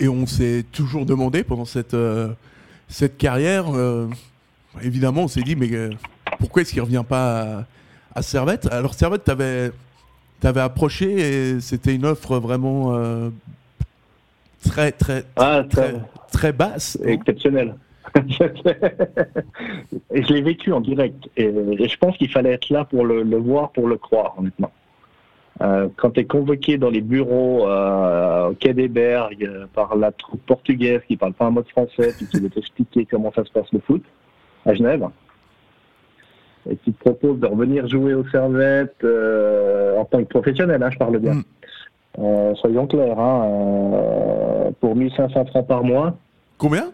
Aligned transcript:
Et 0.00 0.08
on 0.08 0.26
s'est 0.26 0.64
toujours 0.72 1.06
demandé 1.06 1.44
pendant 1.44 1.64
cette, 1.66 1.96
cette 2.88 3.18
carrière, 3.18 3.66
évidemment, 4.82 5.24
on 5.24 5.28
s'est 5.28 5.42
dit, 5.42 5.56
mais 5.56 5.68
pourquoi 6.38 6.62
est-ce 6.62 6.70
qu'il 6.70 6.80
ne 6.80 6.86
revient 6.86 7.04
pas 7.06 7.66
à, 8.14 8.22
Servette? 8.22 8.66
Alors, 8.72 8.94
Servette, 8.94 9.24
tu 9.24 9.30
avais, 9.30 10.60
approché 10.60 11.12
et 11.12 11.60
c'était 11.60 11.94
une 11.94 12.06
offre 12.06 12.38
vraiment 12.38 13.30
très, 14.64 14.92
très, 14.92 15.24
ah, 15.36 15.64
très, 15.68 15.94
très, 16.32 16.52
basse. 16.52 16.98
Exceptionnelle. 17.04 17.74
et 20.12 20.22
je 20.22 20.32
l'ai 20.32 20.42
vécu 20.42 20.72
en 20.72 20.80
direct. 20.80 21.28
Et, 21.36 21.46
je 21.46 21.96
pense 21.96 22.16
qu'il 22.16 22.30
fallait 22.30 22.52
être 22.52 22.70
là 22.70 22.84
pour 22.84 23.04
le, 23.04 23.36
voir, 23.36 23.70
pour 23.70 23.86
le 23.88 23.96
croire, 23.96 24.34
honnêtement. 24.38 24.72
Euh, 25.62 25.88
quand 25.96 26.12
tu 26.12 26.20
es 26.20 26.24
convoqué 26.24 26.78
dans 26.78 26.88
les 26.88 27.02
bureaux 27.02 27.68
euh, 27.68 28.48
au 28.48 28.54
Quai 28.54 28.72
des 28.72 28.88
Bergues 28.88 29.44
euh, 29.44 29.66
par 29.74 29.94
la 29.94 30.10
troupe 30.10 30.40
portugaise 30.46 31.02
qui 31.06 31.18
parle 31.18 31.34
pas 31.34 31.46
un 31.46 31.50
mot 31.50 31.62
de 31.62 31.68
français, 31.68 32.14
puis 32.16 32.26
qui 32.26 32.40
veut 32.40 32.48
t'expliquer 32.48 33.04
comment 33.04 33.30
ça 33.34 33.44
se 33.44 33.50
passe 33.52 33.70
le 33.72 33.80
foot 33.80 34.02
à 34.64 34.72
Genève, 34.72 35.06
et 36.68 36.76
qui 36.76 36.92
te 36.92 36.98
propose 36.98 37.40
de 37.40 37.46
revenir 37.46 37.86
jouer 37.88 38.14
aux 38.14 38.26
Servettes 38.28 39.04
en 39.04 40.04
tant 40.06 40.18
que 40.18 40.28
professionnel, 40.28 40.82
hein, 40.82 40.90
je 40.90 40.98
parle 40.98 41.18
bien. 41.18 41.34
Mm. 41.34 42.54
soyons 42.56 42.86
clairs, 42.86 43.18
hein, 43.18 44.72
pour 44.80 44.96
1500 44.96 45.44
francs 45.46 45.66
par 45.66 45.84
mois. 45.84 46.16
Combien? 46.56 46.90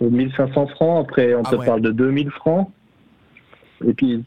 1500 0.00 0.66
francs, 0.68 1.06
après 1.08 1.34
on 1.34 1.42
ah 1.44 1.50
te 1.50 1.56
parle 1.56 1.80
de 1.80 1.90
2000 1.90 2.30
francs. 2.30 2.70
Et 3.86 3.94
puis, 3.94 4.24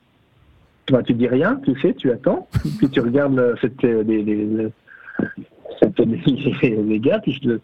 tu 0.86 0.94
tu 1.06 1.14
dis 1.14 1.28
rien, 1.28 1.60
tu 1.64 1.80
sais, 1.80 1.94
tu 1.94 2.12
attends. 2.12 2.48
puis 2.78 2.90
tu 2.90 3.00
regardes 3.00 3.56
cette, 3.62 3.82
les, 3.84 4.04
les, 4.24 4.70
les, 6.62 7.00
gars, 7.00 7.20
puis 7.20 7.40
je, 7.42 7.58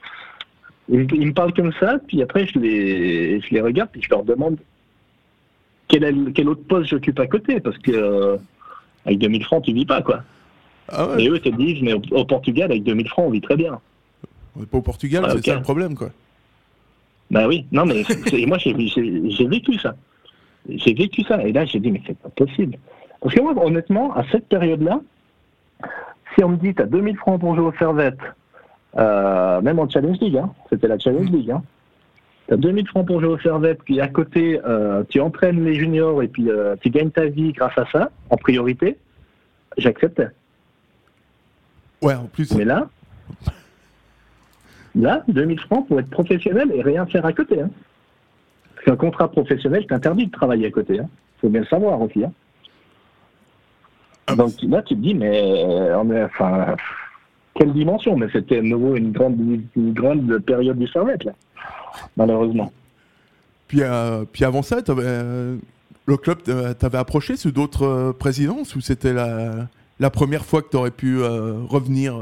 ils, 0.89 1.27
me 1.27 1.33
parlent 1.33 1.53
comme 1.53 1.73
ça, 1.79 1.99
puis 2.07 2.21
après 2.21 2.47
je 2.47 2.59
les, 2.59 3.41
je 3.41 3.53
les 3.53 3.61
regarde, 3.61 3.89
puis 3.91 4.01
je 4.01 4.09
leur 4.09 4.23
demande 4.23 4.57
quel, 5.87 6.31
quel 6.33 6.49
autre 6.49 6.63
poste 6.67 6.89
j'occupe 6.89 7.19
à 7.19 7.27
côté, 7.27 7.59
parce 7.59 7.77
que 7.77 7.91
euh, 7.91 8.37
avec 9.05 9.19
2000 9.19 9.43
francs, 9.43 9.63
tu 9.63 9.73
vis 9.73 9.85
pas, 9.85 10.01
quoi. 10.01 10.23
Ah 10.91 11.07
Et 11.17 11.27
eux 11.27 11.39
te 11.39 11.49
disent, 11.49 11.81
mais 11.81 11.93
au, 11.93 12.25
Portugal, 12.25 12.71
avec 12.71 12.83
2000 12.83 13.07
francs, 13.07 13.25
on 13.27 13.31
vit 13.31 13.41
très 13.41 13.55
bien. 13.55 13.79
On 14.55 14.61
n'est 14.61 14.65
pas 14.65 14.77
au 14.77 14.81
Portugal, 14.81 15.25
c'est 15.29 15.45
ça 15.45 15.55
le 15.55 15.61
problème, 15.61 15.95
quoi. 15.95 16.09
Ben 17.29 17.47
oui, 17.47 17.65
non, 17.71 17.85
mais 17.85 18.03
moi, 18.47 18.57
j'ai 18.57 18.73
vécu 18.73 19.73
ça. 19.75 19.95
J'ai 20.67 20.93
vécu 20.93 21.23
ça. 21.23 21.43
Et 21.43 21.51
là, 21.51 21.65
j'ai 21.65 21.79
dit, 21.79 21.91
mais 21.91 22.01
c'est 22.07 22.17
pas 22.17 22.29
possible. 22.29 22.77
Parce 23.21 23.35
que 23.35 23.41
moi, 23.41 23.53
honnêtement, 23.63 24.13
à 24.15 24.23
cette 24.31 24.47
période-là, 24.47 25.01
si 26.35 26.43
on 26.43 26.49
me 26.49 26.57
dit, 26.57 26.73
tu 26.73 26.81
as 26.81 26.85
2000 26.85 27.17
francs 27.17 27.39
pour 27.39 27.55
jouer 27.55 27.65
aux 27.65 27.77
servettes, 27.77 28.19
euh, 28.97 29.61
même 29.61 29.79
en 29.79 29.89
Challenge 29.89 30.17
League, 30.19 30.37
hein, 30.37 30.51
c'était 30.69 30.87
la 30.87 30.97
Challenge 30.97 31.29
League, 31.29 31.51
hein, 31.51 31.63
tu 32.47 32.53
as 32.53 32.57
2000 32.57 32.87
francs 32.87 33.05
pour 33.05 33.19
jouer 33.19 33.29
aux 33.29 33.39
servettes, 33.39 33.83
puis 33.83 33.99
à 33.99 34.07
côté, 34.07 34.59
euh, 34.65 35.03
tu 35.09 35.19
entraînes 35.19 35.63
les 35.63 35.75
juniors 35.75 36.23
et 36.23 36.27
puis 36.27 36.49
euh, 36.49 36.75
tu 36.81 36.89
gagnes 36.89 37.11
ta 37.11 37.25
vie 37.25 37.51
grâce 37.51 37.77
à 37.77 37.85
ça, 37.91 38.09
en 38.29 38.37
priorité, 38.37 38.97
j'acceptais. 39.77 40.29
Ouais, 42.01 42.15
en 42.15 42.25
plus. 42.25 42.55
Mais 42.55 42.65
là, 42.65 42.87
Là, 44.95 45.23
2000 45.27 45.59
francs 45.59 45.87
pour 45.87 45.99
être 45.99 46.09
professionnel 46.09 46.71
et 46.73 46.81
rien 46.81 47.05
faire 47.05 47.25
à 47.25 47.33
côté. 47.33 47.61
Hein. 47.61 47.69
Parce 48.75 48.85
qu'un 48.85 48.95
contrat 48.95 49.29
professionnel 49.29 49.85
t'interdit 49.85 50.27
de 50.27 50.31
travailler 50.31 50.67
à 50.67 50.71
côté. 50.71 50.95
Il 50.95 50.99
hein. 51.01 51.09
faut 51.39 51.49
bien 51.49 51.61
le 51.61 51.67
savoir 51.67 52.01
aussi. 52.01 52.23
Hein. 52.23 52.31
Donc 54.35 54.53
là, 54.63 54.81
tu 54.81 54.95
te 54.95 54.99
dis, 54.99 55.13
mais 55.13 55.41
euh, 55.41 55.99
on 55.99 56.11
est, 56.11 56.23
enfin, 56.23 56.75
quelle 57.55 57.73
dimension 57.73 58.15
Mais 58.17 58.27
c'était 58.31 58.59
à 58.59 58.61
nouveau 58.61 58.95
une 58.95 59.11
grande, 59.11 59.37
une 59.75 59.93
grande 59.93 60.39
période 60.39 60.77
du 60.77 60.87
Servette, 60.87 61.23
là, 61.23 61.33
malheureusement. 62.17 62.71
Puis, 63.67 63.81
euh, 63.81 64.25
puis 64.31 64.45
avant 64.45 64.61
ça, 64.61 64.77
euh, 64.89 65.57
le 66.05 66.17
club 66.17 66.39
t'avait 66.77 66.97
approché 66.97 67.35
sous 67.35 67.51
d'autres 67.51 68.13
présidences 68.17 68.75
ou 68.75 68.81
c'était 68.81 69.13
la, 69.13 69.67
la, 69.99 70.09
première 70.09 70.43
fois 70.43 70.61
que 70.63 70.69
tu 70.69 70.77
aurais 70.77 70.91
pu 70.91 71.21
revenir 71.21 72.15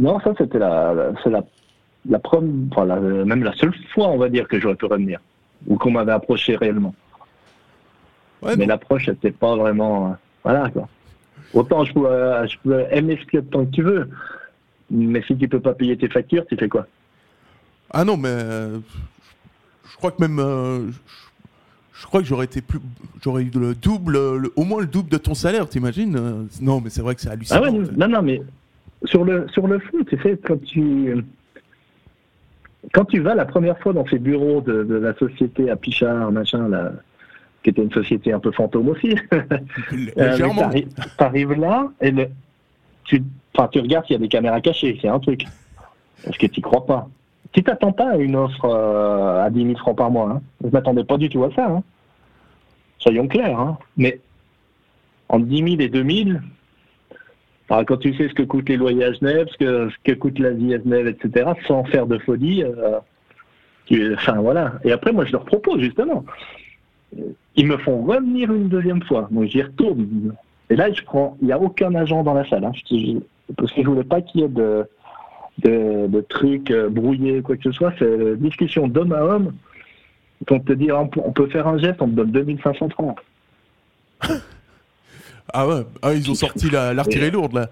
non, 0.00 0.18
ça 0.20 0.32
c'était 0.38 0.58
la, 0.58 0.94
la, 1.26 1.42
la, 2.08 2.18
première, 2.18 3.00
même 3.26 3.44
la 3.44 3.52
seule 3.52 3.74
fois, 3.92 4.08
on 4.08 4.16
va 4.16 4.30
dire, 4.30 4.48
que 4.48 4.58
j'aurais 4.58 4.74
pu 4.74 4.86
revenir, 4.86 5.20
ou 5.66 5.76
qu'on 5.76 5.90
m'avait 5.90 6.12
approché 6.12 6.56
réellement. 6.56 6.94
Mais 8.56 8.64
l'approche, 8.64 9.08
n'était 9.08 9.30
pas 9.30 9.54
vraiment, 9.56 10.06
euh, 10.06 10.14
voilà 10.44 10.70
quoi. 10.70 10.88
Autant 11.52 11.84
je 11.84 11.92
peux, 11.92 12.06
euh, 12.06 12.46
je 12.46 12.56
peux 12.62 12.84
aimer 12.90 13.18
ce 13.20 13.26
club 13.26 13.50
tant 13.50 13.64
que 13.64 13.70
tu 13.70 13.82
veux, 13.82 14.08
mais 14.90 15.22
si 15.22 15.36
tu 15.36 15.48
peux 15.48 15.60
pas 15.60 15.74
payer 15.74 15.96
tes 15.96 16.08
factures, 16.08 16.46
tu 16.46 16.56
fais 16.56 16.68
quoi? 16.68 16.86
Ah 17.92 18.04
non, 18.04 18.16
mais 18.16 18.28
euh, 18.28 18.78
je 19.90 19.96
crois 19.96 20.12
que 20.12 20.20
même, 20.22 20.92
je 21.92 22.06
crois 22.06 22.20
que 22.20 22.26
j'aurais 22.26 22.44
été 22.44 22.60
plus, 22.60 22.78
j'aurais 23.22 23.42
eu 23.42 23.50
le 23.52 23.74
double, 23.74 24.16
au 24.54 24.64
moins 24.64 24.80
le 24.80 24.86
double 24.86 25.08
de 25.10 25.18
ton 25.18 25.34
salaire, 25.34 25.68
t'imagines? 25.68 26.48
Non, 26.60 26.80
mais 26.80 26.88
c'est 26.88 27.02
vrai 27.02 27.14
que 27.16 27.20
c'est 27.20 27.30
hallucinant. 27.30 27.60
Ah 27.62 27.70
ouais, 27.70 27.78
non, 27.96 28.08
non, 28.08 28.22
mais 28.22 28.40
sur 29.04 29.24
le, 29.24 29.48
sur 29.48 29.66
le 29.66 29.80
fond, 29.80 30.04
tu 30.08 30.16
sais, 30.22 30.38
quand 30.46 30.62
tu, 30.62 31.24
quand 32.94 33.06
tu 33.06 33.20
vas 33.20 33.34
la 33.34 33.44
première 33.44 33.78
fois 33.80 33.92
dans 33.92 34.06
ces 34.06 34.18
bureaux 34.18 34.60
de, 34.60 34.84
de 34.84 34.94
la 34.94 35.14
société 35.14 35.68
à 35.68 35.76
Pichard, 35.76 36.30
machin, 36.30 36.68
là, 36.68 36.92
qui 37.62 37.70
était 37.70 37.82
une 37.82 37.92
société 37.92 38.32
un 38.32 38.40
peu 38.40 38.52
fantôme 38.52 38.88
aussi, 38.88 39.14
euh, 40.18 40.36
tu 40.36 41.24
arrives 41.24 41.52
là 41.52 41.88
et 42.00 42.12
tu, 43.04 43.22
tu 43.72 43.80
regardes 43.80 44.06
s'il 44.06 44.14
y 44.14 44.16
a 44.16 44.20
des 44.20 44.28
caméras 44.28 44.60
cachées, 44.60 44.98
c'est 45.00 45.08
un 45.08 45.18
truc. 45.18 45.44
Parce 46.24 46.38
que 46.38 46.46
tu 46.46 46.60
crois 46.60 46.86
pas? 46.86 47.08
Tu 47.52 47.62
t'attends 47.62 47.92
pas 47.92 48.10
à 48.10 48.16
une 48.16 48.36
offre 48.36 48.64
euh, 48.64 49.44
à 49.44 49.50
10 49.50 49.64
000 49.64 49.76
francs 49.78 49.96
par 49.96 50.10
mois. 50.10 50.30
Hein? 50.30 50.42
Je 50.60 50.68
ne 50.68 50.72
m'attendais 50.72 51.04
pas 51.04 51.16
du 51.16 51.28
tout 51.28 51.42
à 51.44 51.50
ça. 51.52 51.66
Hein. 51.66 51.82
Soyons 52.98 53.26
clairs. 53.26 53.58
Hein. 53.58 53.78
Mais 53.96 54.20
en 55.28 55.40
10 55.40 55.56
000 55.56 55.68
et 55.80 55.88
2 55.88 56.04
000, 56.04 56.38
alors, 57.70 57.84
quand 57.86 57.98
tu 57.98 58.14
sais 58.16 58.28
ce 58.28 58.34
que 58.34 58.42
coûtent 58.42 58.68
les 58.68 58.76
loyers 58.76 59.04
à 59.04 59.12
Genève, 59.12 59.46
ce 59.52 59.56
que, 59.56 59.90
ce 59.90 59.96
que 60.02 60.18
coûte 60.18 60.40
la 60.40 60.50
vie 60.50 60.74
à 60.74 60.78
Genève, 60.78 61.06
etc., 61.06 61.52
sans 61.68 61.84
faire 61.84 62.06
de 62.06 62.18
folie, 62.18 62.64
euh, 62.64 62.98
enfin 64.14 64.40
voilà. 64.40 64.74
Et 64.82 64.90
après, 64.90 65.12
moi, 65.12 65.24
je 65.24 65.32
leur 65.32 65.44
propose 65.44 65.80
justement. 65.80 66.24
Ils 67.56 67.66
me 67.66 67.76
font 67.78 68.02
revenir 68.02 68.52
une 68.52 68.68
deuxième 68.68 69.02
fois. 69.02 69.28
Moi, 69.30 69.46
j'y 69.46 69.62
retourne. 69.62 70.34
Et 70.68 70.76
là, 70.76 70.92
je 70.92 71.02
prends. 71.02 71.36
Il 71.40 71.46
n'y 71.46 71.52
a 71.52 71.58
aucun 71.58 71.94
agent 71.94 72.22
dans 72.22 72.34
la 72.34 72.48
salle. 72.48 72.64
Hein. 72.64 72.72
parce 73.56 73.72
que 73.72 73.82
je 73.82 73.86
voulais 73.86 74.04
pas 74.04 74.20
qu'il 74.20 74.42
y 74.42 74.44
ait 74.44 74.48
de, 74.48 74.86
de, 75.58 76.20
trucs 76.28 76.70
euh, 76.70 76.88
brouillés, 76.88 77.42
quoi 77.42 77.56
que 77.56 77.64
ce 77.64 77.72
soit. 77.72 77.92
C'est 77.98 78.04
une 78.04 78.36
discussion 78.36 78.88
d'homme 78.88 79.12
à 79.12 79.22
homme. 79.22 79.52
Quand 80.46 80.56
on 80.56 80.60
te 80.60 80.72
dit, 80.72 80.90
on 80.92 81.06
peut 81.06 81.48
faire 81.48 81.66
un 81.66 81.78
geste, 81.78 82.00
on 82.00 82.06
te 82.06 82.12
donne 82.12 82.30
2500 82.30 82.88
francs. 82.90 83.18
Ah 85.52 85.66
ouais, 85.66 85.82
ah, 86.02 86.14
ils 86.14 86.30
ont 86.30 86.34
sorti 86.34 86.70
l'artillerie 86.70 87.32
lourde 87.32 87.54
là. 87.54 87.70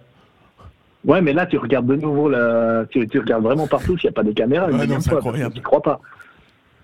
Ouais, 1.05 1.23
mais 1.23 1.33
là, 1.33 1.47
tu 1.47 1.59
regardes 1.59 1.87
de 1.87 1.95
nouveau, 1.95 2.29
la... 2.29 2.85
tu, 2.91 3.07
regardes 3.19 3.45
vraiment 3.45 3.67
partout 3.67 3.97
s'il 3.97 4.09
n'y 4.09 4.13
a 4.13 4.17
pas 4.17 4.25
des 4.25 4.35
caméras. 4.35 4.69
Ouais, 4.69 4.87
non, 4.87 5.01
c'est 5.01 5.13
incroyable. 5.13 5.55
Tu 5.55 5.63
crois 5.63 5.81
pas. 5.81 6.01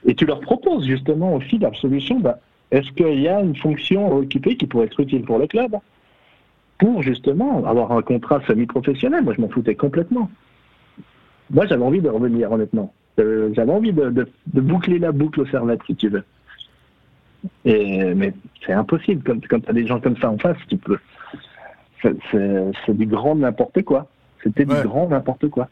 Et 0.07 0.15
tu 0.15 0.27
leur 0.27 0.41
proposes 0.41 0.87
justement 0.87 1.35
aussi 1.35 1.59
la 1.59 1.73
solution. 1.75 2.21
Bah, 2.21 2.39
Est-ce 2.71 2.91
qu'il 2.93 3.21
y 3.21 3.29
a 3.29 3.41
une 3.41 3.57
fonction 3.57 4.17
occupée 4.17 4.57
qui 4.57 4.67
pourrait 4.67 4.87
être 4.87 5.01
utile 5.01 5.25
pour 5.25 5.39
le 5.39 5.47
club 5.47 5.77
pour 6.79 7.03
justement 7.03 7.65
avoir 7.65 7.93
un 7.93 8.03
contrat 8.03 8.41
semi-professionnel? 8.47 9.23
Moi, 9.23 9.35
je 9.35 9.41
m'en 9.41 9.49
foutais 9.49 9.75
complètement. 9.75 10.31
Moi, 11.51 11.67
j'avais 11.67 11.85
envie 11.85 12.01
de 12.01 12.09
revenir, 12.09 12.51
honnêtement. 12.53 12.93
Euh, 13.21 13.51
j'avais 13.55 13.73
envie 13.73 13.93
de, 13.93 14.11
de, 14.11 14.61
boucler 14.61 14.99
la 14.99 15.13
boucle 15.13 15.43
au 15.43 15.47
Servette, 15.47 15.81
si 15.87 15.95
tu 15.95 16.09
veux. 16.09 16.25
Et, 17.65 18.13
mais 18.15 18.35
c'est 18.67 18.73
impossible. 18.73 19.23
Quand, 19.25 19.47
quand 19.47 19.61
tu 19.61 19.71
as 19.71 19.73
des 19.73 19.87
gens 19.87 20.01
comme 20.01 20.17
ça 20.17 20.31
en 20.31 20.39
face, 20.39 20.57
tu 20.69 20.77
peux. 20.77 20.99
C'est 22.03 22.97
du 22.97 23.07
grand 23.07 23.37
n'importe 23.37 23.83
quoi. 23.83 24.09
C'était 24.43 24.67
du 24.67 24.75
grand 24.83 25.09
n'importe 25.09 25.49
quoi. 25.49 25.69